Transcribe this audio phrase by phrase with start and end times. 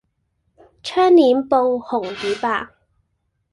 [0.81, 2.69] 窗簾布紅與白